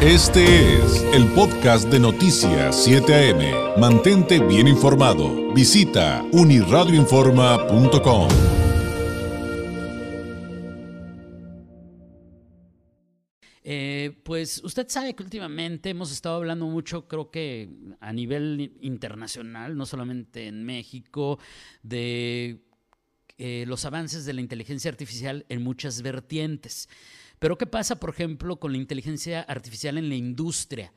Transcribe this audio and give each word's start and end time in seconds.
Este 0.00 0.76
es 0.76 1.02
el 1.12 1.26
podcast 1.32 1.88
de 1.88 1.98
Noticias 1.98 2.84
7 2.84 3.32
AM. 3.32 3.80
Mantente 3.80 4.38
bien 4.38 4.68
informado. 4.68 5.52
Visita 5.52 6.24
uniradioinforma.com. 6.30 8.28
Eh, 13.64 14.20
pues 14.22 14.62
usted 14.62 14.88
sabe 14.88 15.16
que 15.16 15.24
últimamente 15.24 15.90
hemos 15.90 16.12
estado 16.12 16.36
hablando 16.36 16.68
mucho, 16.68 17.08
creo 17.08 17.32
que 17.32 17.68
a 17.98 18.12
nivel 18.12 18.78
internacional, 18.80 19.76
no 19.76 19.84
solamente 19.84 20.46
en 20.46 20.62
México, 20.64 21.40
de 21.82 22.67
eh, 23.38 23.64
los 23.68 23.84
avances 23.84 24.24
de 24.24 24.32
la 24.32 24.40
inteligencia 24.40 24.90
artificial 24.90 25.46
en 25.48 25.62
muchas 25.62 26.02
vertientes. 26.02 26.88
Pero 27.38 27.56
¿qué 27.56 27.66
pasa, 27.66 28.00
por 28.00 28.10
ejemplo, 28.10 28.58
con 28.58 28.72
la 28.72 28.78
inteligencia 28.78 29.42
artificial 29.42 29.96
en 29.96 30.08
la 30.08 30.16
industria? 30.16 30.92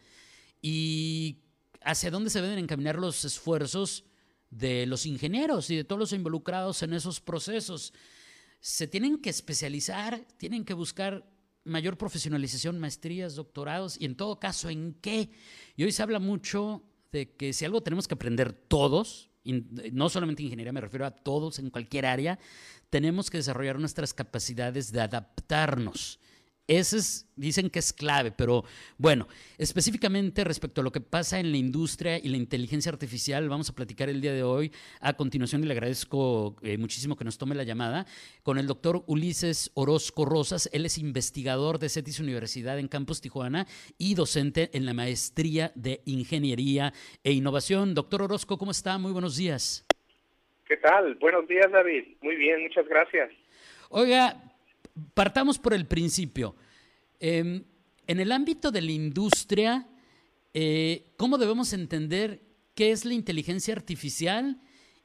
¿Y 0.62 1.38
hacia 1.84 2.12
dónde 2.12 2.30
se 2.30 2.42
deben 2.42 2.60
encaminar 2.60 2.98
los 2.98 3.26
esfuerzos 3.26 4.06
de 4.50 4.86
los 4.86 5.06
ingenieros 5.06 5.70
y 5.70 5.76
de 5.76 5.84
todos 5.84 6.00
los 6.00 6.14
involucrados 6.14 6.82
en 6.84 6.94
esos 6.94 7.22
procesos? 7.22 7.94
Se 8.60 8.88
tienen 8.88 9.20
que 9.20 9.30
especializar, 9.30 10.26
tienen 10.38 10.66
que 10.66 10.74
buscar 10.74 11.28
mayor 11.64 11.98
profesionalización, 11.98 12.80
maestrías, 12.80 13.36
doctorados 13.36 14.00
y 14.00 14.06
en 14.06 14.16
todo 14.16 14.40
caso, 14.40 14.70
¿en 14.70 14.96
qué? 15.02 15.30
Y 15.76 15.84
hoy 15.84 15.92
se 15.92 16.02
habla 16.02 16.20
mucho 16.20 16.84
de 17.12 17.36
que 17.36 17.54
si 17.54 17.66
algo 17.66 17.84
tenemos 17.84 18.08
que 18.08 18.16
aprender 18.16 18.54
todos, 18.54 19.31
no 19.44 20.10
solamente 20.10 20.44
ingeniería, 20.44 20.72
me 20.72 20.82
refiero 20.82 21.06
a 21.06 21.12
todos 21.12 21.60
en 21.60 21.70
cualquier 21.70 22.06
área, 22.06 22.40
tenemos 22.90 23.30
que 23.30 23.38
desarrollar 23.38 23.80
nuestras 23.80 24.14
capacidades 24.14 24.92
de 24.92 25.02
adaptarnos. 25.02 26.20
Ese 26.72 27.00
es, 27.00 27.30
dicen 27.36 27.70
que 27.70 27.80
es 27.80 27.92
clave, 27.92 28.32
pero 28.32 28.64
bueno, 28.98 29.28
específicamente 29.58 30.46
respecto 30.46 30.80
a 30.80 30.84
lo 30.86 30.92
que 30.94 31.02
pasa 31.02 31.38
en 31.38 31.52
la 31.52 31.58
industria 31.58 32.18
y 32.18 32.30
la 32.30 32.38
inteligencia 32.38 32.90
artificial, 32.90 33.50
vamos 33.50 33.70
a 33.70 33.76
platicar 33.76 34.08
el 34.08 34.22
día 34.22 34.32
de 34.32 34.44
hoy. 34.44 34.72
A 35.02 35.12
continuación, 35.12 35.62
y 35.62 35.68
le 35.68 35.74
agradezco 35.74 36.56
eh, 36.62 36.78
muchísimo 36.78 37.18
que 37.18 37.26
nos 37.26 37.38
tome 37.38 37.56
la 37.56 37.64
llamada, 37.64 38.06
con 38.42 38.58
el 38.58 38.68
doctor 38.68 39.04
Ulises 39.08 39.72
Orozco 39.74 40.24
Rosas. 40.24 40.70
Él 40.72 40.86
es 40.86 40.98
investigador 40.98 41.78
de 41.78 41.90
CETIS 41.90 42.22
Universidad 42.22 42.80
en 42.80 42.88
Campus 42.88 43.20
Tijuana 43.20 43.68
y 43.98 44.16
docente 44.16 44.70
en 44.72 44.86
la 44.86 44.94
maestría 44.94 45.74
de 45.76 46.02
Ingeniería 46.06 46.94
e 47.26 47.34
Innovación. 47.34 47.94
Doctor 47.94 48.22
Orozco, 48.22 48.58
¿cómo 48.58 48.72
está? 48.72 48.98
Muy 48.98 49.12
buenos 49.12 49.36
días. 49.36 49.86
¿Qué 50.70 50.78
tal? 50.78 51.16
Buenos 51.16 51.46
días, 51.50 51.70
David. 51.70 52.16
Muy 52.22 52.38
bien, 52.38 52.62
muchas 52.64 52.88
gracias. 52.88 53.30
Oiga, 53.90 54.42
partamos 55.14 55.60
por 55.60 55.74
el 55.74 55.86
principio. 55.88 56.56
Em, 57.20 57.64
en 58.08 58.20
el 58.20 58.32
ámbito 58.32 58.72
de 58.72 58.82
la 58.82 58.92
industria, 58.92 59.88
eh, 60.54 61.14
¿cómo 61.18 61.38
debemos 61.38 61.74
entender 61.74 62.42
qué 62.76 62.92
es 62.92 63.06
la 63.06 63.14
inteligencia 63.14 63.74
artificial? 63.74 64.60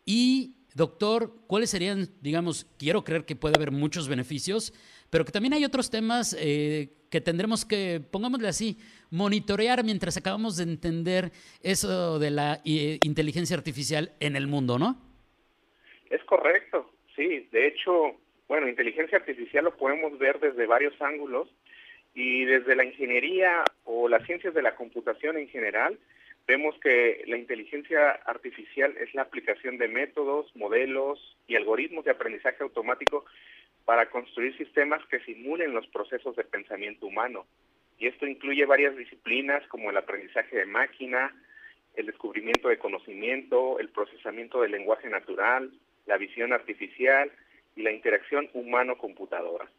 Y, 0.05 0.57
doctor, 0.75 1.43
¿cuáles 1.47 1.71
serían, 1.71 2.09
digamos, 2.21 2.67
quiero 2.79 3.05
creer 3.05 3.25
que 3.25 3.37
puede 3.37 3.57
haber 3.57 3.71
muchos 3.71 4.09
beneficios, 4.09 4.73
pero 5.11 5.25
que 5.25 5.33
también 5.33 5.55
hay 5.55 5.65
otros 5.65 5.91
temas 5.91 6.37
eh, 6.39 6.97
que 7.11 7.21
tendremos 7.21 7.65
que, 7.65 8.01
pongámosle 8.11 8.49
así, 8.49 8.79
monitorear 9.11 9.85
mientras 9.85 10.17
acabamos 10.17 10.57
de 10.57 10.65
entender 10.65 11.33
eso 11.63 12.19
de 12.19 12.31
la 12.31 12.61
eh, 12.65 12.99
inteligencia 13.03 13.57
artificial 13.57 14.13
en 14.21 14.37
el 14.37 14.47
mundo, 14.47 14.79
¿no? 14.79 15.01
Es 16.11 16.23
correcto, 16.25 16.91
sí. 17.15 17.49
De 17.53 17.69
hecho, 17.69 18.17
bueno, 18.49 18.69
inteligencia 18.69 19.19
artificial 19.19 19.65
lo 19.65 19.77
podemos 19.77 20.19
ver 20.19 20.39
desde 20.41 20.67
varios 20.67 21.01
ángulos 21.01 21.49
y 22.15 22.45
desde 22.45 22.77
la 22.77 22.85
ingeniería 22.85 23.65
o 23.85 24.09
las 24.09 24.25
ciencias 24.25 24.55
de 24.55 24.63
la 24.63 24.75
computación 24.75 25.37
en 25.37 25.49
general, 25.49 25.99
vemos 26.47 26.79
que 26.81 27.25
la 27.27 27.37
inteligencia 27.37 28.13
artificial 28.25 28.97
es 28.99 29.13
la 29.15 29.23
aplicación 29.23 29.79
de 29.79 29.89
métodos, 29.89 30.55
modelos 30.55 31.37
y 31.47 31.57
algoritmos 31.57 32.05
de 32.05 32.13
aprendizaje 32.13 32.63
automático 32.63 33.25
para 33.85 34.11
construir 34.11 34.57
sistemas 34.57 35.05
que 35.07 35.21
simulen 35.21 35.75
los 35.75 35.87
procesos 35.89 36.37
de 36.37 36.45
pensamiento 36.45 37.07
humano. 37.07 37.47
Y 37.99 38.07
esto 38.07 38.27
incluye 38.27 38.65
varias 38.65 38.97
disciplinas 38.97 39.67
como 39.69 39.91
el 39.91 39.97
aprendizaje 39.97 40.57
de 40.57 40.67
máquina, 40.67 41.35
el 41.95 42.07
descubrimiento 42.07 42.69
de 42.69 42.79
conocimiento, 42.79 43.79
el 43.79 43.89
procesamiento 43.89 44.61
del 44.61 44.73
lenguaje 44.73 45.09
natural, 45.09 45.73
la 46.07 46.19
visión 46.19 46.53
artificial, 46.53 47.31
y 47.77 47.83
la 47.83 47.93
interacción 47.93 48.49
humano-computadora. 48.55 49.71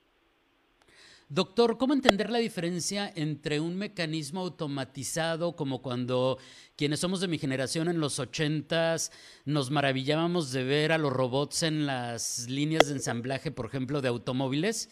Doctor, 1.30 1.78
¿cómo 1.78 1.94
entender 1.94 2.30
la 2.30 2.38
diferencia 2.38 3.12
entre 3.14 3.60
un 3.60 3.78
mecanismo 3.78 4.40
automatizado 4.40 5.58
como 5.58 5.82
cuando 5.82 6.38
quienes 6.78 7.02
somos 7.02 7.20
de 7.20 7.28
mi 7.28 7.38
generación 7.38 7.90
en 7.90 8.00
los 8.00 8.18
ochentas 8.18 9.12
nos 9.46 9.70
maravillábamos 9.70 10.54
de 10.54 10.64
ver 10.64 10.94
a 10.94 10.98
los 10.98 11.12
robots 11.12 11.64
en 11.64 11.86
las 11.86 12.48
líneas 12.50 12.88
de 12.88 12.94
ensamblaje, 12.94 13.52
por 13.52 13.66
ejemplo, 13.66 14.00
de 14.00 14.08
automóviles, 14.08 14.90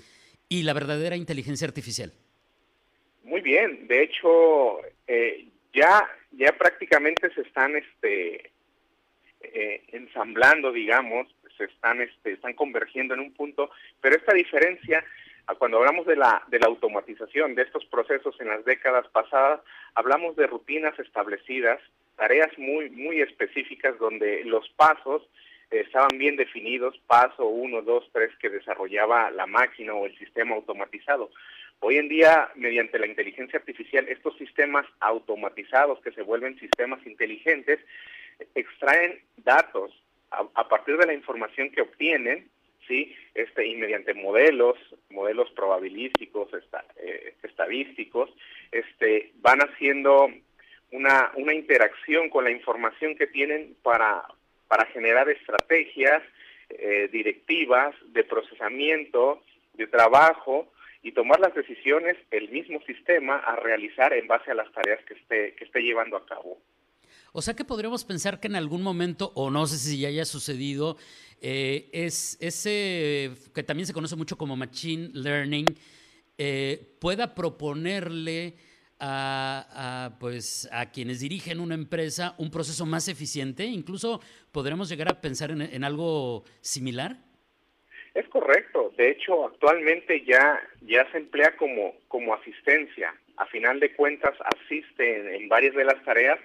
y 0.49 0.63
la 0.63 0.73
verdadera 0.73 1.15
inteligencia 1.15 1.67
artificial? 1.67 2.11
Muy 3.23 3.39
bien, 3.39 3.87
de 3.87 4.03
hecho, 4.03 4.81
eh, 5.07 5.47
ya, 5.73 6.05
ya 6.31 6.51
prácticamente 6.57 7.33
se 7.33 7.41
están 7.41 7.77
este, 7.77 8.51
eh, 9.39 9.83
ensamblando, 9.93 10.73
digamos, 10.73 11.27
se 11.57 11.65
están, 11.65 12.01
este, 12.01 12.33
están 12.33 12.53
convergiendo 12.53 13.13
en 13.13 13.21
un 13.21 13.33
punto, 13.33 13.69
pero 14.01 14.15
esta 14.15 14.33
diferencia, 14.33 15.03
cuando 15.57 15.77
hablamos 15.77 16.05
de 16.05 16.15
la, 16.15 16.43
de 16.47 16.59
la 16.59 16.67
automatización 16.67 17.55
de 17.55 17.63
estos 17.63 17.85
procesos 17.85 18.35
en 18.39 18.49
las 18.49 18.65
décadas 18.65 19.07
pasadas, 19.09 19.61
hablamos 19.93 20.35
de 20.35 20.47
rutinas 20.47 20.97
establecidas, 20.99 21.79
tareas 22.15 22.57
muy, 22.57 22.89
muy 22.89 23.21
específicas 23.21 23.97
donde 23.99 24.43
los 24.45 24.69
pasos 24.69 25.21
estaban 25.69 26.17
bien 26.17 26.35
definidos, 26.35 26.97
paso 27.07 27.47
1, 27.47 27.81
2, 27.81 28.09
3 28.11 28.31
que 28.39 28.49
desarrollaba 28.49 29.31
la 29.31 29.45
máquina 29.45 29.93
o 29.93 30.05
el 30.05 30.17
sistema 30.17 30.55
automatizado. 30.55 31.29
Hoy 31.79 31.97
en 31.97 32.07
día, 32.07 32.49
mediante 32.55 32.99
la 32.99 33.07
inteligencia 33.07 33.59
artificial, 33.59 34.07
estos 34.07 34.37
sistemas 34.37 34.85
automatizados 34.99 35.99
que 36.01 36.11
se 36.11 36.21
vuelven 36.21 36.59
sistemas 36.59 37.05
inteligentes, 37.05 37.79
extraen 38.55 39.19
datos 39.37 39.91
a, 40.53 40.67
partir 40.67 40.97
de 40.97 41.05
la 41.05 41.13
información 41.13 41.71
que 41.71 41.81
obtienen, 41.81 42.49
sí, 42.87 43.15
este, 43.33 43.65
y 43.65 43.75
mediante 43.75 44.13
modelos, 44.13 44.77
modelos 45.09 45.49
probabilísticos, 45.51 46.49
eh, 46.97 47.35
estadísticos, 47.43 48.29
este, 48.71 49.31
van 49.35 49.59
haciendo 49.59 50.29
una, 50.91 51.31
una 51.35 51.53
interacción 51.53 52.29
con 52.29 52.43
la 52.43 52.51
información 52.51 53.15
que 53.15 53.27
tienen 53.27 53.75
para, 53.81 54.23
para 54.67 54.85
generar 54.87 55.29
estrategias 55.29 56.21
eh, 56.69 57.09
directivas 57.11 57.95
de 58.07 58.23
procesamiento, 58.23 59.43
de 59.73 59.87
trabajo 59.87 60.71
y 61.03 61.11
tomar 61.11 61.39
las 61.39 61.53
decisiones 61.53 62.17
el 62.31 62.49
mismo 62.49 62.81
sistema 62.81 63.37
a 63.37 63.55
realizar 63.57 64.13
en 64.13 64.27
base 64.27 64.51
a 64.51 64.55
las 64.55 64.71
tareas 64.71 65.03
que 65.05 65.13
esté, 65.13 65.53
que 65.55 65.65
esté 65.65 65.81
llevando 65.81 66.17
a 66.17 66.25
cabo. 66.25 66.57
O 67.37 67.41
sea 67.41 67.53
que 67.53 67.65
podríamos 67.65 68.05
pensar 68.05 68.39
que 68.39 68.47
en 68.47 68.55
algún 68.55 68.81
momento, 68.81 69.33
o 69.35 69.51
no 69.51 69.67
sé 69.67 69.75
si 69.75 69.99
ya 69.99 70.07
haya 70.07 70.23
sucedido, 70.23 70.95
eh, 71.41 71.89
es 71.91 72.37
ese 72.39 73.29
que 73.53 73.61
también 73.61 73.85
se 73.85 73.91
conoce 73.91 74.15
mucho 74.15 74.37
como 74.37 74.55
machine 74.55 75.09
learning, 75.11 75.65
eh, 76.37 76.95
pueda 77.01 77.35
proponerle 77.35 78.53
a, 79.01 80.15
pues, 80.17 80.69
a 80.71 80.91
quienes 80.91 81.19
dirigen 81.19 81.59
una 81.59 81.75
empresa 81.75 82.35
un 82.37 82.49
proceso 82.49 82.85
más 82.85 83.09
eficiente. 83.09 83.65
Incluso 83.65 84.21
podremos 84.53 84.87
llegar 84.87 85.09
a 85.09 85.19
pensar 85.19 85.51
en, 85.51 85.83
algo 85.83 86.45
similar. 86.61 87.17
Es 88.13 88.29
correcto. 88.29 88.93
De 88.97 89.11
hecho, 89.11 89.47
actualmente 89.47 90.23
ya, 90.23 90.61
ya 90.83 91.05
se 91.11 91.17
emplea 91.17 91.57
como, 91.57 91.95
como 92.07 92.33
asistencia. 92.33 93.13
A 93.35 93.45
final 93.47 93.81
de 93.81 93.93
cuentas, 93.93 94.35
asiste 94.39 95.35
en 95.35 95.49
varias 95.49 95.75
de 95.75 95.83
las 95.83 96.01
tareas 96.05 96.39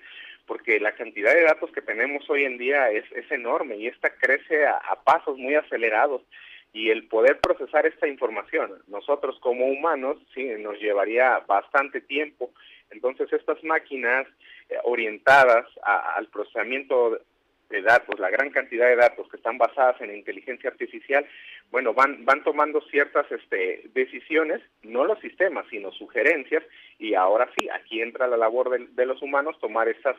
porque 0.50 0.80
la 0.80 0.96
cantidad 0.96 1.32
de 1.32 1.44
datos 1.44 1.70
que 1.70 1.80
tenemos 1.80 2.28
hoy 2.28 2.42
en 2.42 2.58
día 2.58 2.90
es, 2.90 3.04
es 3.12 3.30
enorme 3.30 3.76
y 3.76 3.86
esta 3.86 4.10
crece 4.10 4.66
a, 4.66 4.80
pasos 5.04 5.38
muy 5.38 5.54
acelerados 5.54 6.22
y 6.72 6.90
el 6.90 7.06
poder 7.06 7.38
procesar 7.38 7.86
esta 7.86 8.08
información, 8.08 8.82
nosotros 8.88 9.38
como 9.38 9.66
humanos, 9.66 10.16
sí, 10.34 10.50
nos 10.58 10.76
llevaría 10.80 11.38
bastante 11.46 12.00
tiempo. 12.00 12.50
Entonces 12.90 13.32
estas 13.32 13.62
máquinas 13.62 14.26
eh, 14.68 14.74
orientadas 14.82 15.66
al 15.84 16.26
procesamiento 16.26 17.20
de 17.70 17.82
datos, 17.82 18.18
la 18.18 18.30
gran 18.30 18.50
cantidad 18.50 18.86
de 18.88 18.96
datos 18.96 19.28
que 19.28 19.36
están 19.36 19.58
basadas 19.58 20.00
en 20.00 20.14
inteligencia 20.14 20.70
artificial, 20.70 21.24
bueno, 21.70 21.94
van, 21.94 22.24
van 22.24 22.42
tomando 22.42 22.80
ciertas 22.90 23.30
este, 23.30 23.82
decisiones, 23.94 24.60
no 24.82 25.04
los 25.04 25.20
sistemas, 25.20 25.66
sino 25.70 25.92
sugerencias, 25.92 26.64
y 26.98 27.14
ahora 27.14 27.48
sí, 27.58 27.68
aquí 27.68 28.02
entra 28.02 28.26
la 28.26 28.36
labor 28.36 28.70
de, 28.78 29.06
los 29.06 29.22
humanos 29.22 29.58
tomar 29.60 29.88
estas, 29.88 30.16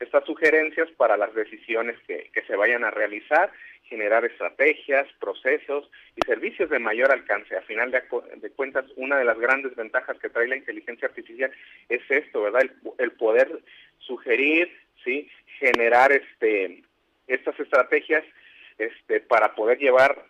estas 0.00 0.24
sugerencias 0.24 0.90
para 0.96 1.16
las 1.16 1.34
decisiones 1.34 1.98
que, 2.06 2.30
que, 2.32 2.42
se 2.42 2.56
vayan 2.56 2.84
a 2.84 2.90
realizar 2.90 3.50
generar 3.84 4.24
estrategias, 4.24 5.06
procesos 5.20 5.90
y 6.16 6.26
servicios 6.26 6.70
de 6.70 6.78
mayor 6.78 7.12
alcance. 7.12 7.56
A 7.56 7.62
final 7.62 7.90
de, 7.90 8.50
cuentas, 8.50 8.84
una 8.96 9.18
de 9.18 9.24
las 9.24 9.38
grandes 9.38 9.74
ventajas 9.76 10.18
que 10.18 10.30
trae 10.30 10.48
la 10.48 10.56
inteligencia 10.56 11.08
artificial 11.08 11.50
es 11.88 12.02
esto, 12.08 12.42
¿verdad? 12.42 12.62
El, 12.98 13.12
poder 13.12 13.60
sugerir, 13.98 14.72
¿sí? 15.04 15.28
Generar 15.58 16.12
este, 16.12 16.82
estas 17.26 17.58
estrategias 17.58 18.24
este, 18.78 19.20
para 19.20 19.54
poder 19.54 19.78
llevar 19.78 20.26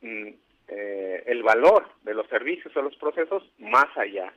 mm, 0.00 0.28
eh, 0.68 1.22
el 1.26 1.42
valor 1.42 1.88
de 2.02 2.14
los 2.14 2.28
servicios 2.28 2.76
o 2.76 2.82
los 2.82 2.96
procesos 2.96 3.42
más 3.58 3.86
allá 3.96 4.32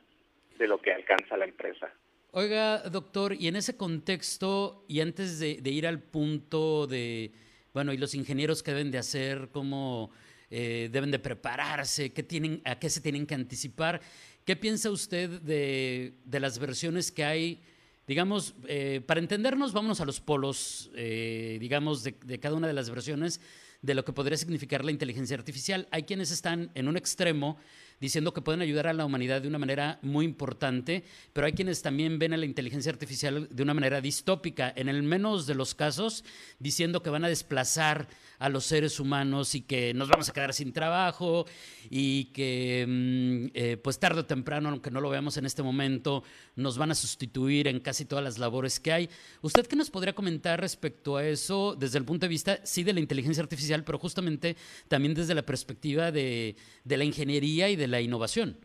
de 0.58 0.66
lo 0.66 0.80
que 0.80 0.92
alcanza 0.92 1.36
la 1.36 1.44
empresa. 1.44 1.92
Oiga, 2.34 2.78
doctor, 2.88 3.34
y 3.34 3.48
en 3.48 3.56
ese 3.56 3.76
contexto, 3.76 4.86
y 4.88 5.00
antes 5.00 5.38
de, 5.38 5.60
ir 5.68 5.86
al 5.86 6.00
punto 6.00 6.86
de, 6.86 7.30
bueno, 7.74 7.92
y 7.92 7.98
los 7.98 8.14
ingenieros 8.14 8.62
qué 8.62 8.70
deben 8.70 8.90
de 8.90 8.96
hacer, 8.96 9.50
cómo 9.52 10.10
eh, 10.50 10.88
deben 10.90 11.10
de 11.10 11.18
prepararse, 11.18 12.14
qué 12.14 12.22
tienen, 12.22 12.62
a 12.64 12.78
qué 12.78 12.88
se 12.88 13.02
tienen 13.02 13.26
que 13.26 13.34
anticipar, 13.34 14.00
¿qué 14.46 14.56
piensa 14.56 14.90
usted 14.90 15.28
de, 15.42 16.14
las 16.30 16.58
versiones 16.58 17.12
que 17.12 17.24
hay? 17.24 17.62
Digamos, 18.06 18.54
eh, 18.66 19.00
para 19.06 19.20
entendernos, 19.20 19.72
vámonos 19.72 20.00
a 20.00 20.04
los 20.04 20.20
polos, 20.20 20.90
eh, 20.94 21.58
digamos, 21.60 22.02
de, 22.02 22.16
de 22.24 22.40
cada 22.40 22.56
una 22.56 22.66
de 22.66 22.72
las 22.72 22.90
versiones 22.90 23.40
de 23.80 23.94
lo 23.94 24.04
que 24.04 24.12
podría 24.12 24.36
significar 24.36 24.84
la 24.84 24.92
inteligencia 24.92 25.36
artificial. 25.36 25.88
Hay 25.90 26.04
quienes 26.04 26.30
están 26.30 26.70
en 26.74 26.88
un 26.88 26.96
extremo 26.96 27.58
diciendo 28.02 28.34
que 28.34 28.42
pueden 28.42 28.62
ayudar 28.62 28.88
a 28.88 28.92
la 28.92 29.04
humanidad 29.06 29.40
de 29.40 29.46
una 29.46 29.60
manera 29.60 30.00
muy 30.02 30.24
importante, 30.24 31.04
pero 31.32 31.46
hay 31.46 31.52
quienes 31.52 31.82
también 31.82 32.18
ven 32.18 32.32
a 32.32 32.36
la 32.36 32.46
inteligencia 32.46 32.90
artificial 32.90 33.46
de 33.48 33.62
una 33.62 33.74
manera 33.74 34.00
distópica, 34.00 34.72
en 34.74 34.88
el 34.88 35.04
menos 35.04 35.46
de 35.46 35.54
los 35.54 35.76
casos, 35.76 36.24
diciendo 36.58 37.00
que 37.00 37.10
van 37.10 37.24
a 37.24 37.28
desplazar 37.28 38.08
a 38.40 38.48
los 38.48 38.64
seres 38.64 38.98
humanos 38.98 39.54
y 39.54 39.60
que 39.60 39.94
nos 39.94 40.08
vamos 40.08 40.28
a 40.28 40.32
quedar 40.32 40.52
sin 40.52 40.72
trabajo 40.72 41.46
y 41.90 42.24
que 42.32 42.84
mm, 42.88 43.46
eh, 43.54 43.76
pues 43.76 44.00
tarde 44.00 44.22
o 44.22 44.26
temprano, 44.26 44.70
aunque 44.70 44.90
no 44.90 45.00
lo 45.00 45.08
veamos 45.08 45.36
en 45.36 45.46
este 45.46 45.62
momento, 45.62 46.24
nos 46.56 46.76
van 46.78 46.90
a 46.90 46.96
sustituir 46.96 47.68
en 47.68 47.78
casi 47.78 48.04
todas 48.04 48.24
las 48.24 48.40
labores 48.40 48.80
que 48.80 48.92
hay. 48.92 49.10
¿Usted 49.42 49.68
qué 49.68 49.76
nos 49.76 49.90
podría 49.90 50.12
comentar 50.12 50.60
respecto 50.60 51.18
a 51.18 51.24
eso 51.24 51.76
desde 51.78 51.98
el 51.98 52.04
punto 52.04 52.26
de 52.26 52.30
vista, 52.30 52.58
sí, 52.64 52.82
de 52.82 52.94
la 52.94 52.98
inteligencia 52.98 53.44
artificial, 53.44 53.84
pero 53.84 54.00
justamente 54.00 54.56
también 54.88 55.14
desde 55.14 55.36
la 55.36 55.42
perspectiva 55.42 56.10
de, 56.10 56.56
de 56.82 56.96
la 56.96 57.04
ingeniería 57.04 57.68
y 57.70 57.76
de 57.76 57.91
la 57.92 58.00
innovación? 58.00 58.56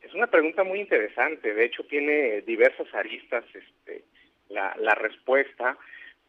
Es 0.00 0.14
una 0.14 0.28
pregunta 0.28 0.64
muy 0.64 0.80
interesante, 0.80 1.52
de 1.52 1.64
hecho 1.66 1.84
tiene 1.84 2.40
diversas 2.42 2.86
aristas 2.94 3.44
este, 3.52 4.04
la, 4.48 4.94
respuesta, 4.94 5.76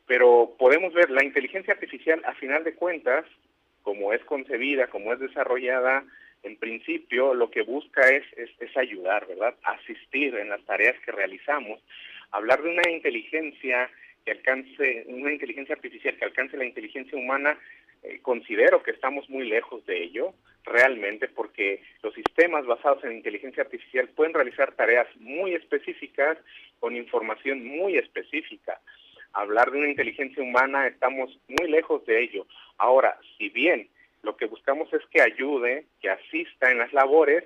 pero 0.06 0.56
podemos 0.58 0.94
ver 0.94 1.10
la 1.10 1.24
inteligencia 1.24 1.74
artificial 1.74 2.22
a 2.26 2.34
final 2.34 2.64
de 2.64 2.76
cuentas, 2.76 3.26
como 3.82 4.14
es 4.14 4.24
concebida, 4.26 4.88
como 4.88 5.14
es 5.14 5.20
desarrollada, 5.20 6.04
en 6.44 6.58
principio 6.58 7.34
lo 7.34 7.50
que 7.50 7.62
busca 7.62 8.10
es, 8.10 8.24
es, 8.36 8.50
es 8.60 8.76
ayudar, 8.76 9.28
¿verdad? 9.28 9.56
Asistir 9.64 10.36
en 10.36 10.50
las 10.50 10.64
tareas 10.66 10.96
que 11.06 11.12
realizamos. 11.12 11.80
Hablar 12.32 12.62
de 12.62 12.70
una 12.70 12.90
inteligencia 12.90 13.90
que 14.26 14.32
alcance, 14.32 15.06
una 15.08 15.32
inteligencia 15.32 15.76
artificial 15.76 16.18
que 16.18 16.26
alcance 16.26 16.58
la 16.58 16.66
inteligencia 16.66 17.18
humana, 17.18 17.58
eh, 18.04 18.20
considero 18.22 18.84
que 18.84 18.92
estamos 18.92 19.30
muy 19.30 19.48
lejos 19.48 19.86
de 19.86 20.04
ello, 20.04 20.34
realmente, 20.66 21.28
porque 21.28 21.82
los 22.02 22.14
sistemas 22.14 22.66
basados 22.66 23.04
en 23.04 23.14
inteligencia 23.14 23.64
artificial 23.64 24.08
pueden 24.10 24.34
realizar 24.34 24.74
tareas 24.74 25.08
muy 25.18 25.54
específicas 25.54 26.38
con 26.80 26.96
información 26.96 27.66
muy 27.66 27.98
específica. 27.98 28.80
Hablar 29.34 29.72
de 29.72 29.80
una 29.80 29.90
inteligencia 29.90 30.44
humana, 30.44 30.88
estamos 30.88 31.38
muy 31.48 31.70
lejos 31.70 32.06
de 32.06 32.22
ello. 32.22 32.46
Ahora, 32.78 33.18
si 33.38 33.50
bien 33.50 33.90
lo 34.22 34.38
que 34.38 34.46
buscamos 34.46 34.92
es 34.94 35.02
que 35.08 35.22
ayude, 35.22 35.86
que 36.02 36.10
asista 36.10 36.72
en 36.72 36.80
las 36.80 36.94
labores, 36.94 37.44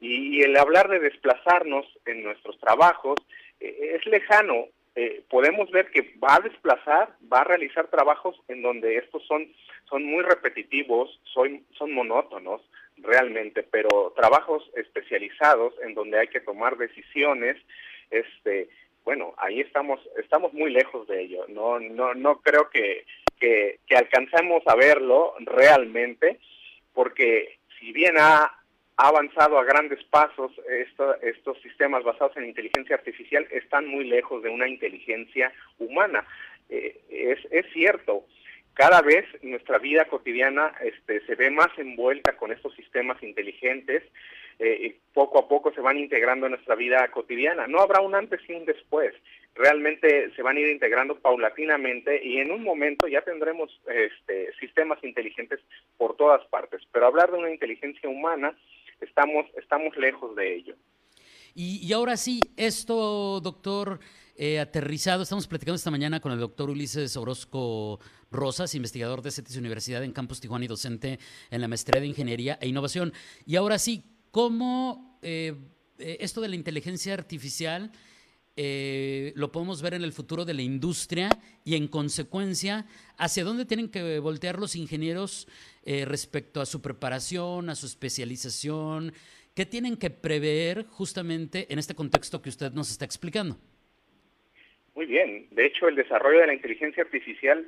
y, 0.00 0.42
el 0.42 0.56
hablar 0.56 0.88
de 0.88 0.98
desplazarnos 0.98 1.86
en 2.06 2.22
nuestros 2.22 2.58
trabajos 2.58 3.18
eh, 3.60 3.96
es 3.96 4.06
lejano. 4.06 4.66
Eh, 4.96 5.22
podemos 5.28 5.70
ver 5.70 5.90
que 5.90 6.14
va 6.22 6.36
a 6.36 6.40
desplazar, 6.40 7.14
va 7.32 7.40
a 7.40 7.44
realizar 7.44 7.88
trabajos 7.88 8.36
en 8.48 8.62
donde 8.62 8.96
estos 8.96 9.24
son 9.26 9.52
son 9.90 10.04
muy 10.04 10.22
repetitivos, 10.22 11.20
son, 11.24 11.64
son 11.76 11.92
monótonos 11.92 12.62
realmente, 12.96 13.62
pero 13.62 14.12
trabajos 14.16 14.70
especializados 14.76 15.74
en 15.82 15.94
donde 15.94 16.18
hay 16.18 16.28
que 16.28 16.40
tomar 16.40 16.76
decisiones, 16.76 17.56
este, 18.10 18.68
bueno, 19.04 19.34
ahí 19.38 19.60
estamos, 19.60 20.00
estamos 20.22 20.52
muy 20.52 20.70
lejos 20.70 21.08
de 21.08 21.22
ello. 21.22 21.44
No, 21.48 21.80
no, 21.80 22.14
no 22.14 22.40
creo 22.40 22.70
que, 22.70 23.04
que, 23.38 23.80
que 23.86 23.96
alcancemos 23.96 24.62
a 24.66 24.76
verlo 24.76 25.34
realmente, 25.40 26.38
porque 26.94 27.58
si 27.78 27.92
bien 27.92 28.16
ha, 28.18 28.56
avanzado 29.02 29.58
a 29.58 29.64
grandes 29.64 30.04
pasos 30.04 30.52
estos 31.22 31.58
sistemas 31.62 32.04
basados 32.04 32.36
en 32.36 32.44
inteligencia 32.44 32.96
artificial, 32.96 33.46
están 33.50 33.86
muy 33.86 34.04
lejos 34.04 34.42
de 34.42 34.50
una 34.50 34.68
inteligencia 34.68 35.50
humana. 35.78 36.26
Eh, 36.68 37.00
es, 37.08 37.38
es 37.50 37.64
cierto, 37.72 38.26
cada 38.80 39.02
vez 39.02 39.26
nuestra 39.42 39.76
vida 39.76 40.06
cotidiana 40.06 40.72
este, 40.82 41.20
se 41.26 41.34
ve 41.34 41.50
más 41.50 41.68
envuelta 41.76 42.38
con 42.38 42.50
estos 42.50 42.74
sistemas 42.74 43.22
inteligentes, 43.22 44.02
eh, 44.58 44.86
y 44.86 45.12
poco 45.12 45.38
a 45.38 45.48
poco 45.48 45.70
se 45.74 45.82
van 45.82 45.98
integrando 45.98 46.46
en 46.46 46.52
nuestra 46.52 46.76
vida 46.76 47.06
cotidiana. 47.10 47.66
No 47.66 47.80
habrá 47.80 48.00
un 48.00 48.14
antes 48.14 48.40
y 48.48 48.54
un 48.54 48.64
después, 48.64 49.12
realmente 49.54 50.34
se 50.34 50.40
van 50.40 50.56
a 50.56 50.60
ir 50.60 50.68
integrando 50.68 51.14
paulatinamente 51.18 52.24
y 52.24 52.38
en 52.38 52.52
un 52.52 52.62
momento 52.62 53.06
ya 53.06 53.20
tendremos 53.20 53.70
este, 53.86 54.50
sistemas 54.58 54.98
inteligentes 55.04 55.60
por 55.98 56.16
todas 56.16 56.42
partes, 56.46 56.80
pero 56.90 57.06
hablar 57.06 57.30
de 57.30 57.36
una 57.36 57.50
inteligencia 57.50 58.08
humana 58.08 58.56
estamos, 59.02 59.44
estamos 59.58 59.94
lejos 59.98 60.34
de 60.36 60.54
ello. 60.54 60.74
Y, 61.54 61.86
y 61.86 61.92
ahora 61.92 62.16
sí, 62.16 62.40
esto, 62.56 63.40
doctor, 63.40 64.00
eh, 64.42 64.58
aterrizado. 64.58 65.22
Estamos 65.22 65.46
platicando 65.46 65.76
esta 65.76 65.90
mañana 65.90 66.18
con 66.18 66.32
el 66.32 66.40
doctor 66.40 66.70
Ulises 66.70 67.14
Orozco 67.18 68.00
Rosas, 68.30 68.74
investigador 68.74 69.20
de 69.20 69.30
CETIS 69.30 69.56
Universidad 69.56 70.02
en 70.02 70.14
Campus 70.14 70.40
Tijuana 70.40 70.64
y 70.64 70.68
docente 70.68 71.18
en 71.50 71.60
la 71.60 71.68
maestría 71.68 72.00
de 72.00 72.06
Ingeniería 72.06 72.58
e 72.58 72.66
Innovación. 72.66 73.12
Y 73.44 73.56
ahora 73.56 73.78
sí, 73.78 74.02
¿cómo 74.30 75.18
eh, 75.20 75.54
eh, 75.98 76.16
esto 76.20 76.40
de 76.40 76.48
la 76.48 76.54
inteligencia 76.56 77.12
artificial 77.12 77.92
lo 78.56 79.52
podemos 79.52 79.80
ver 79.82 79.94
en 79.94 80.04
el 80.04 80.12
futuro 80.12 80.44
de 80.46 80.54
la 80.54 80.60
industria 80.60 81.30
y 81.64 81.76
en 81.76 81.86
consecuencia 81.88 82.86
hacia 83.16 83.44
dónde 83.44 83.64
tienen 83.66 83.88
que 83.88 84.18
voltear 84.20 84.58
los 84.58 84.76
ingenieros 84.76 85.48
respecto 85.84 86.60
a 86.60 86.66
su 86.66 86.82
preparación, 86.82 87.70
a 87.70 87.74
su 87.74 87.86
especialización? 87.86 89.14
¿Qué 89.54 89.64
tienen 89.64 89.96
que 89.96 90.10
prever 90.10 90.86
justamente 90.88 91.72
en 91.72 91.78
este 91.78 91.94
contexto 91.94 92.42
que 92.42 92.50
usted 92.50 92.72
nos 92.72 92.90
está 92.90 93.06
explicando? 93.06 93.58
Muy 95.00 95.06
bien. 95.06 95.46
De 95.52 95.64
hecho, 95.64 95.88
el 95.88 95.94
desarrollo 95.94 96.40
de 96.40 96.48
la 96.48 96.52
inteligencia 96.52 97.02
artificial 97.02 97.66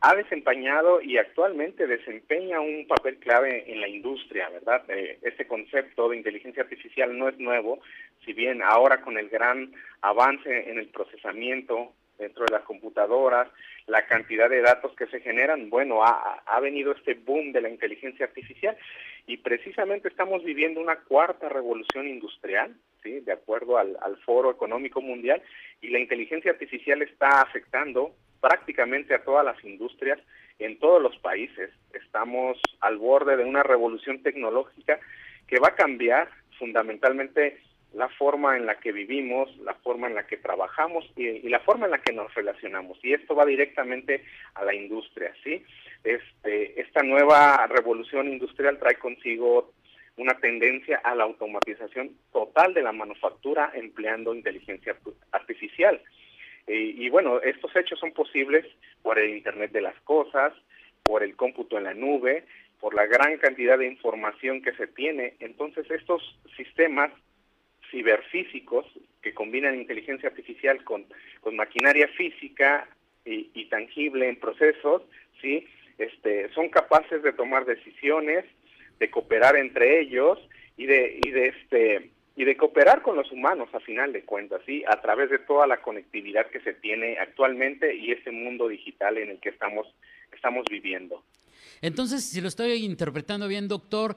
ha 0.00 0.14
desempeñado 0.14 1.02
y 1.02 1.18
actualmente 1.18 1.86
desempeña 1.86 2.62
un 2.62 2.86
papel 2.86 3.18
clave 3.18 3.70
en 3.70 3.82
la 3.82 3.88
industria, 3.88 4.48
¿verdad? 4.48 4.82
Eh, 4.88 5.18
este 5.20 5.46
concepto 5.46 6.08
de 6.08 6.16
inteligencia 6.16 6.62
artificial 6.62 7.18
no 7.18 7.28
es 7.28 7.38
nuevo, 7.38 7.82
si 8.24 8.32
bien 8.32 8.62
ahora 8.62 9.02
con 9.02 9.18
el 9.18 9.28
gran 9.28 9.70
avance 10.00 10.70
en 10.70 10.78
el 10.78 10.88
procesamiento 10.88 11.92
dentro 12.18 12.46
de 12.46 12.52
las 12.52 12.62
computadoras, 12.62 13.48
la 13.86 14.06
cantidad 14.06 14.48
de 14.48 14.62
datos 14.62 14.96
que 14.96 15.08
se 15.08 15.20
generan, 15.20 15.68
bueno, 15.68 16.02
ha, 16.02 16.42
ha 16.46 16.60
venido 16.60 16.92
este 16.92 17.12
boom 17.12 17.52
de 17.52 17.60
la 17.60 17.68
inteligencia 17.68 18.24
artificial 18.24 18.78
y 19.26 19.36
precisamente 19.36 20.08
estamos 20.08 20.42
viviendo 20.42 20.80
una 20.80 21.00
cuarta 21.00 21.50
revolución 21.50 22.08
industrial, 22.08 22.74
¿sí? 23.02 23.20
de 23.20 23.32
acuerdo 23.32 23.78
al, 23.78 23.96
Foro 24.24 24.50
Económico 24.50 25.00
Mundial, 25.00 25.42
y 25.80 25.88
la 25.88 25.98
inteligencia 25.98 26.50
artificial 26.50 27.02
está 27.02 27.40
afectando 27.40 28.14
prácticamente 28.40 29.14
a 29.14 29.24
todas 29.24 29.44
las 29.44 29.62
industrias 29.64 30.18
en 30.58 30.78
todos 30.78 31.02
los 31.02 31.16
países. 31.18 31.70
Estamos 31.92 32.60
al 32.80 32.98
borde 32.98 33.36
de 33.36 33.44
una 33.44 33.62
revolución 33.62 34.22
tecnológica 34.22 34.98
que 35.46 35.58
va 35.58 35.68
a 35.68 35.74
cambiar 35.74 36.28
fundamentalmente 36.58 37.58
la 37.92 38.08
forma 38.08 38.56
en 38.56 38.66
la 38.66 38.76
que 38.78 38.92
vivimos, 38.92 39.54
la 39.58 39.74
forma 39.74 40.06
en 40.06 40.14
la 40.14 40.26
que 40.26 40.36
trabajamos 40.36 41.10
y, 41.16 41.48
la 41.48 41.60
forma 41.60 41.86
en 41.86 41.92
la 41.92 42.02
que 42.02 42.12
nos 42.12 42.32
relacionamos. 42.34 42.98
Y 43.02 43.12
esto 43.12 43.34
va 43.34 43.44
directamente 43.44 44.22
a 44.54 44.64
la 44.64 44.74
industria, 44.74 45.34
¿sí? 45.42 45.64
Este, 46.04 46.80
esta 46.80 47.02
nueva 47.02 47.66
revolución 47.66 48.28
industrial 48.28 48.78
trae 48.78 48.94
consigo 48.96 49.72
una 50.16 50.34
tendencia 50.34 51.00
a 51.02 51.14
la 51.14 51.24
automatización 51.24 52.16
total 52.32 52.74
de 52.74 52.82
la 52.82 52.92
manufactura 52.92 53.70
empleando 53.74 54.34
inteligencia 54.34 54.96
artificial. 55.32 56.00
y 56.66 57.08
bueno, 57.08 57.40
estos 57.40 57.74
hechos 57.74 57.98
son 57.98 58.12
posibles 58.12 58.64
por 59.02 59.18
el 59.18 59.30
Internet 59.30 59.72
de 59.72 59.80
las 59.80 59.98
Cosas, 60.02 60.52
por 61.02 61.22
el 61.24 61.34
cómputo 61.34 61.78
en 61.78 61.84
la 61.84 61.94
nube, 61.94 62.44
por 62.80 62.94
la 62.94 63.06
gran 63.06 63.36
cantidad 63.38 63.78
de 63.78 63.86
información 63.86 64.62
que 64.62 64.72
se 64.72 64.86
tiene. 64.86 65.34
Entonces, 65.40 65.90
estos 65.90 66.38
sistemas 66.56 67.12
ciberfísicos 67.90 68.86
que 69.22 69.34
combinan 69.34 69.74
inteligencia 69.74 70.28
artificial 70.28 70.82
con, 70.84 71.04
con 71.40 71.56
maquinaria 71.56 72.08
física 72.08 72.88
y, 73.24 73.66
tangible 73.66 74.28
en 74.28 74.36
procesos, 74.36 75.02
¿sí? 75.40 75.68
Este, 75.98 76.48
son 76.54 76.68
capaces 76.68 77.22
de 77.22 77.32
tomar 77.32 77.64
decisiones, 77.64 78.44
de 79.00 79.10
cooperar 79.10 79.56
entre 79.56 80.00
ellos 80.00 80.38
y 80.76 80.86
de, 80.86 81.18
y 81.24 81.30
de 81.30 81.48
este 81.48 82.10
y 82.36 82.44
de 82.44 82.56
cooperar 82.56 83.02
con 83.02 83.16
los 83.16 83.30
humanos 83.32 83.68
a 83.74 83.80
final 83.80 84.12
de 84.12 84.22
cuentas, 84.22 84.62
¿sí? 84.64 84.82
a 84.86 85.02
través 85.02 85.28
de 85.28 85.40
toda 85.40 85.66
la 85.66 85.82
conectividad 85.82 86.46
que 86.46 86.60
se 86.60 86.72
tiene 86.72 87.18
actualmente 87.18 87.94
y 87.94 88.12
ese 88.12 88.30
mundo 88.30 88.68
digital 88.68 89.18
en 89.18 89.30
el 89.30 89.40
que 89.40 89.50
estamos, 89.50 89.86
estamos 90.32 90.64
viviendo. 90.70 91.22
Entonces, 91.82 92.24
si 92.24 92.40
lo 92.40 92.48
estoy 92.48 92.84
interpretando 92.84 93.46
bien, 93.46 93.68
doctor, 93.68 94.16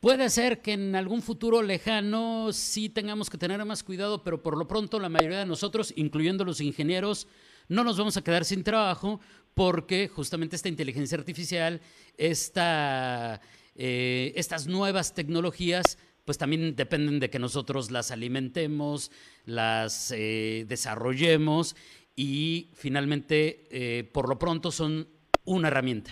Puede 0.00 0.30
ser 0.30 0.62
que 0.62 0.74
en 0.74 0.94
algún 0.94 1.22
futuro 1.22 1.60
lejano 1.60 2.52
sí 2.52 2.88
tengamos 2.88 3.28
que 3.28 3.36
tener 3.36 3.64
más 3.64 3.82
cuidado, 3.82 4.22
pero 4.22 4.40
por 4.40 4.56
lo 4.56 4.68
pronto 4.68 5.00
la 5.00 5.08
mayoría 5.08 5.40
de 5.40 5.46
nosotros, 5.46 5.92
incluyendo 5.96 6.44
los 6.44 6.60
ingenieros, 6.60 7.26
no 7.68 7.82
nos 7.82 7.98
vamos 7.98 8.16
a 8.16 8.22
quedar 8.22 8.44
sin 8.44 8.62
trabajo 8.62 9.20
porque 9.54 10.06
justamente 10.06 10.54
esta 10.54 10.68
inteligencia 10.68 11.18
artificial, 11.18 11.80
esta, 12.16 13.40
eh, 13.78 14.32
estas 14.34 14.66
nuevas 14.66 15.14
tecnologías, 15.14 15.98
pues 16.24 16.36
también 16.36 16.74
dependen 16.74 17.20
de 17.20 17.30
que 17.30 17.38
nosotros 17.38 17.92
las 17.92 18.10
alimentemos, 18.10 19.12
las 19.46 20.12
eh, 20.14 20.64
desarrollemos 20.66 21.76
y 22.16 22.72
finalmente, 22.74 23.68
eh, 23.70 24.04
por 24.12 24.28
lo 24.28 24.36
pronto, 24.36 24.72
son 24.72 25.06
una 25.44 25.68
herramienta. 25.68 26.10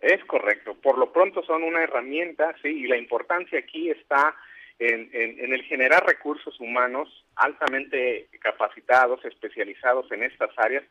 Es 0.00 0.24
correcto. 0.24 0.74
Por 0.74 0.96
lo 0.96 1.12
pronto 1.12 1.44
son 1.44 1.62
una 1.62 1.82
herramienta, 1.82 2.54
sí, 2.62 2.68
y 2.68 2.86
la 2.86 2.96
importancia 2.96 3.58
aquí 3.58 3.90
está 3.90 4.34
en, 4.78 5.10
el 5.12 5.62
generar 5.64 6.04
recursos 6.06 6.58
humanos 6.58 7.24
altamente 7.36 8.28
capacitados, 8.40 9.24
especializados 9.24 10.10
en 10.10 10.22
estas 10.22 10.50
áreas, 10.56 10.84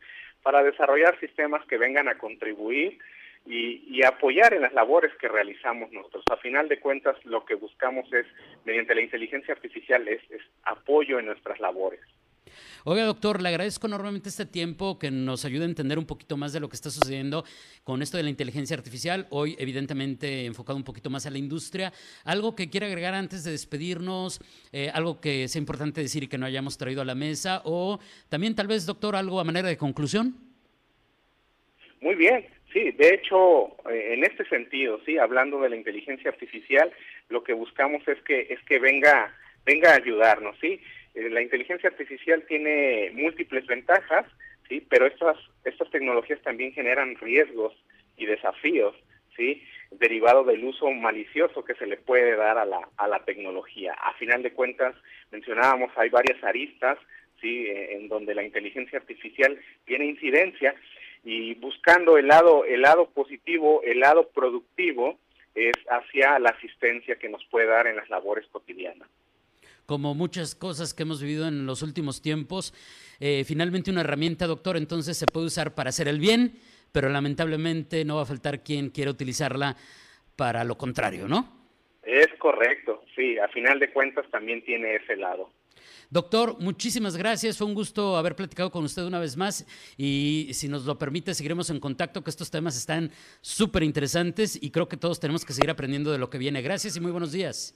para 0.44 0.64
desarrollar 0.64 1.20
sistemas 1.20 1.66
que 1.66 1.78
vengan 1.78 2.08
a 2.08 2.18
contribuir 2.18 3.00
y, 3.46 4.04
apoyar 4.04 4.54
en 4.54 4.62
las 4.62 4.74
labores 4.74 5.12
que 5.20 5.28
realizamos 5.28 5.92
nosotros. 5.92 6.24
A 6.32 6.38
final 6.38 6.68
de 6.68 6.80
cuentas, 6.80 7.16
lo 7.24 7.46
que 7.46 7.56
buscamos 7.56 8.12
es, 8.12 8.26
mediante 8.66 8.96
la 8.96 9.02
inteligencia 9.02 9.54
artificial, 9.54 10.08
es 10.08 10.22
apoyo 10.64 11.20
en 11.20 11.28
nuestras 11.28 11.60
labores. 11.60 12.02
Oiga, 12.86 13.06
doctor, 13.06 13.42
le 13.42 13.50
agradezco 13.50 13.88
enormemente 13.88 14.30
este 14.30 14.46
tiempo 14.46 15.00
que 15.00 15.10
nos 15.10 15.46
ayuda 15.46 15.64
a 15.64 15.70
entender 15.70 15.98
un 15.98 16.06
poquito 16.06 16.36
más 16.36 16.52
de 16.52 16.60
lo 16.60 16.68
que 16.68 16.76
está 16.76 16.90
sucediendo 16.90 17.46
con 17.84 18.02
esto 18.02 18.18
de 18.18 18.24
la 18.24 18.30
inteligencia 18.30 18.76
artificial. 18.76 19.26
Hoy, 19.30 19.56
evidentemente, 19.58 20.46
enfocado 20.46 20.78
un 20.78 20.84
poquito 20.84 21.10
más 21.10 21.26
a 21.26 21.32
la 21.32 21.38
industria. 21.38 21.94
¿Algo 22.26 22.56
que 22.56 22.70
quiera 22.70 22.88
agregar 22.88 23.14
antes 23.14 23.44
de 23.44 23.52
despedirnos? 23.52 24.42
Eh, 24.72 24.90
¿Algo 24.94 25.22
que 25.22 25.48
sea 25.48 25.60
importante 25.60 26.02
decir 26.02 26.24
y 26.24 26.28
que 26.28 26.38
no 26.38 26.46
hayamos 26.46 26.78
traído 26.78 27.02
a 27.02 27.06
la 27.06 27.16
mesa? 27.16 27.62
O 27.64 28.00
también, 28.30 28.56
tal 28.56 28.68
vez, 28.68 28.86
doctor, 28.86 29.16
algo 29.16 29.40
a 29.40 29.44
manera 29.46 29.70
de 29.70 29.78
conclusión. 29.78 30.36
Muy 32.02 32.16
bien, 32.16 32.46
sí, 32.74 32.92
de 32.92 33.14
hecho, 33.14 33.68
eh, 33.90 34.14
en 34.14 34.24
este 34.24 34.46
sentido, 34.46 35.00
sí, 35.06 35.18
hablando 35.18 35.62
de 35.62 35.70
la 35.70 35.76
inteligencia 35.76 36.32
artificial, 36.32 36.92
lo 37.30 37.44
que 37.44 37.54
buscamos 37.54 38.06
es 38.08 38.22
que 38.24 38.48
es 38.50 38.62
que 38.66 38.80
venga 38.80 39.34
venga 39.66 39.92
a 39.92 39.96
ayudarnos, 39.96 40.58
sí. 40.60 40.82
Eh, 41.14 41.30
la 41.30 41.42
inteligencia 41.42 41.90
artificial 41.90 42.44
tiene 42.48 43.12
múltiples 43.14 43.66
ventajas, 43.68 44.26
sí, 44.68 44.86
pero 44.90 45.06
estas 45.06 45.38
estas 45.64 45.90
tecnologías 45.92 46.42
también 46.42 46.74
generan 46.74 47.16
riesgos 47.16 47.74
y 48.18 48.26
desafíos, 48.26 48.96
sí, 49.38 49.64
derivado 49.92 50.44
del 50.44 50.64
uso 50.64 50.90
malicioso 50.92 51.64
que 51.64 51.76
se 51.76 51.86
le 51.86 51.98
puede 51.98 52.36
dar 52.36 52.58
a 52.58 52.66
la 52.66 52.90
a 52.98 53.08
la 53.08 53.24
tecnología. 53.24 53.94
A 53.94 54.14
final 54.16 54.44
de 54.44 54.54
cuentas, 54.54 54.96
mencionábamos 55.32 55.92
hay 55.96 56.10
varias 56.10 56.44
aristas, 56.44 56.98
sí, 57.40 57.68
eh, 57.68 57.96
en 57.96 58.08
donde 58.08 58.36
la 58.36 58.44
inteligencia 58.44 59.00
artificial 59.00 59.60
tiene 59.86 60.06
incidencia 60.06 60.76
y 61.24 61.56
buscando 61.56 62.18
el 62.18 62.28
lado 62.28 62.66
el 62.66 62.82
lado 62.82 63.10
positivo, 63.10 63.82
el 63.84 64.00
lado 64.00 64.30
productivo 64.30 65.18
es 65.56 65.74
hacia 65.90 66.40
la 66.40 66.50
asistencia 66.50 67.18
que 67.18 67.30
nos 67.30 67.44
puede 67.46 67.68
dar 67.68 67.88
en 67.88 67.96
las 67.96 68.10
labores 68.10 68.48
cotidianas 68.48 69.08
como 69.86 70.16
muchas 70.16 70.56
cosas 70.56 70.94
que 70.94 71.04
hemos 71.04 71.22
vivido 71.22 71.48
en 71.48 71.66
los 71.66 71.82
últimos 71.82 72.22
tiempos. 72.22 72.74
Eh, 73.20 73.44
finalmente 73.46 73.92
una 73.92 74.02
herramienta, 74.02 74.48
doctor, 74.48 74.78
entonces 74.78 75.18
se 75.18 75.28
puede 75.28 75.48
usar 75.48 75.76
para 75.76 75.90
hacer 75.90 76.08
el 76.08 76.20
bien, 76.20 76.54
pero 76.92 77.10
lamentablemente 77.10 78.06
no 78.06 78.16
va 78.18 78.24
a 78.24 78.26
faltar 78.26 78.64
quien 78.64 78.90
quiera 78.90 79.12
utilizarla 79.12 79.76
para 80.36 80.64
lo 80.64 80.78
contrario, 80.78 81.28
¿no? 81.28 81.64
Es 82.04 82.28
correcto, 82.38 83.04
sí, 83.16 83.38
a 83.38 83.48
final 83.50 83.80
de 83.80 83.92
cuentas 83.92 84.26
también 84.30 84.64
tiene 84.64 84.96
ese 84.96 85.16
lado. 85.16 85.52
Doctor, 86.10 86.58
muchísimas 86.60 87.18
gracias. 87.18 87.58
Fue 87.58 87.68
un 87.68 87.74
gusto 87.74 88.18
haber 88.18 88.36
platicado 88.36 88.72
con 88.72 88.84
usted 88.84 89.04
una 89.04 89.20
vez 89.20 89.38
más 89.38 89.66
y 89.98 90.50
si 90.54 90.68
nos 90.68 90.86
lo 90.86 90.98
permite, 90.98 91.34
seguiremos 91.34 91.70
en 91.70 91.80
contacto, 91.80 92.24
que 92.24 92.30
estos 92.30 92.52
temas 92.52 92.78
están 92.78 93.12
súper 93.42 93.84
interesantes 93.84 94.58
y 94.62 94.72
creo 94.72 94.88
que 94.88 94.98
todos 94.98 95.20
tenemos 95.20 95.46
que 95.46 95.54
seguir 95.54 95.70
aprendiendo 95.70 96.12
de 96.12 96.18
lo 96.18 96.30
que 96.30 96.38
viene. 96.38 96.62
Gracias 96.62 96.96
y 96.96 97.00
muy 97.00 97.12
buenos 97.12 97.32
días. 97.32 97.76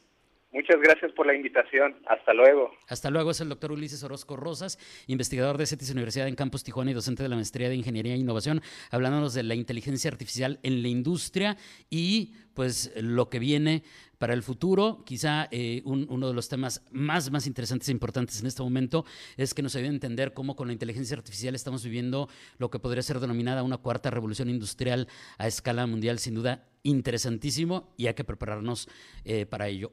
Muchas 0.54 0.78
gracias 0.82 1.12
por 1.12 1.28
la 1.28 1.36
invitación. 1.36 1.98
Hasta 2.08 2.34
luego. 2.34 2.72
Hasta 2.88 3.10
luego. 3.10 3.32
Es 3.32 3.42
el 3.42 3.50
doctor 3.50 3.72
Ulises 3.72 4.02
Orozco 4.04 4.38
Rosas, 4.38 4.80
investigador 5.08 5.58
de 5.58 5.66
CETIS 5.66 5.92
Universidad 5.92 6.28
en 6.28 6.36
Campus 6.36 6.64
Tijuana 6.64 6.92
y 6.92 6.94
docente 6.94 7.22
de 7.22 7.30
la 7.30 7.36
Maestría 7.36 7.70
de 7.70 7.76
Ingeniería 7.76 8.14
e 8.14 8.18
Innovación, 8.18 8.62
hablándonos 8.90 9.34
de 9.34 9.44
la 9.44 9.56
inteligencia 9.56 10.10
artificial 10.10 10.60
en 10.64 10.82
la 10.82 10.88
industria 10.88 11.58
y 11.90 12.34
pues 12.54 12.92
lo 12.96 13.30
que 13.30 13.40
viene 13.40 13.84
para 14.18 14.34
el 14.34 14.44
futuro. 14.44 15.04
Quizá 15.06 15.48
eh, 15.52 15.82
uno 15.86 16.28
de 16.28 16.34
los 16.34 16.50
temas 16.50 16.82
más, 16.92 17.32
más 17.32 17.48
interesantes 17.48 17.90
e 17.90 17.92
importantes 17.92 18.42
en 18.42 18.48
este 18.48 18.64
momento 18.64 19.06
es 19.38 19.54
que 19.54 19.62
nos 19.62 19.76
ayude 19.76 19.90
a 19.90 19.92
entender 19.92 20.34
cómo 20.34 20.56
con 20.56 20.68
la 20.68 20.74
inteligencia 20.74 21.16
artificial 21.16 21.56
estamos 21.56 21.84
viviendo 21.84 22.30
lo 22.58 22.70
que 22.70 22.80
podría 22.80 23.04
ser 23.04 23.20
denominada 23.20 23.64
una 23.64 23.78
cuarta 23.78 24.10
revolución 24.10 24.50
industrial 24.50 25.08
a 25.38 25.48
escala 25.48 25.86
mundial, 25.88 26.20
sin 26.20 26.36
duda 26.36 26.68
interesantísimo 26.84 27.94
y 27.98 28.08
hay 28.08 28.14
que 28.14 28.24
prepararnos 28.24 28.88
eh, 29.26 29.46
para 29.46 29.68
ello. 29.68 29.92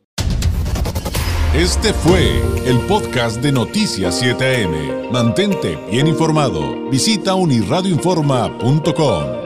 Este 1.54 1.92
fue 1.92 2.42
el 2.66 2.80
podcast 2.88 3.40
de 3.40 3.52
Noticias 3.52 4.20
7am. 4.20 5.12
Mantente 5.12 5.78
bien 5.88 6.08
informado. 6.08 6.90
Visita 6.90 7.36
unirradioinforma.com. 7.36 9.43